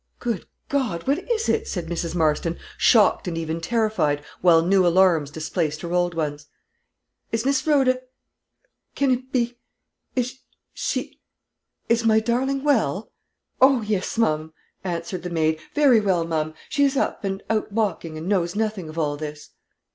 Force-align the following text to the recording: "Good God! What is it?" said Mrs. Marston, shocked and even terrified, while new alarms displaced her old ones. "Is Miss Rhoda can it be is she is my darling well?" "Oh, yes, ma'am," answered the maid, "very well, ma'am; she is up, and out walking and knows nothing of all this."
"Good 0.17 0.47
God! 0.67 1.05
What 1.05 1.29
is 1.31 1.47
it?" 1.47 1.67
said 1.67 1.85
Mrs. 1.85 2.15
Marston, 2.15 2.57
shocked 2.75 3.27
and 3.27 3.37
even 3.37 3.61
terrified, 3.61 4.23
while 4.41 4.63
new 4.65 4.83
alarms 4.83 5.29
displaced 5.29 5.81
her 5.81 5.93
old 5.93 6.15
ones. 6.15 6.47
"Is 7.31 7.45
Miss 7.45 7.67
Rhoda 7.67 7.99
can 8.95 9.11
it 9.11 9.31
be 9.31 9.59
is 10.15 10.39
she 10.73 11.19
is 11.87 12.03
my 12.03 12.19
darling 12.19 12.63
well?" 12.63 13.11
"Oh, 13.61 13.81
yes, 13.83 14.17
ma'am," 14.17 14.53
answered 14.83 15.21
the 15.21 15.29
maid, 15.29 15.59
"very 15.75 15.99
well, 15.99 16.25
ma'am; 16.25 16.55
she 16.67 16.83
is 16.83 16.97
up, 16.97 17.23
and 17.23 17.43
out 17.47 17.71
walking 17.71 18.17
and 18.17 18.27
knows 18.27 18.55
nothing 18.55 18.89
of 18.89 18.97
all 18.97 19.17
this." 19.17 19.51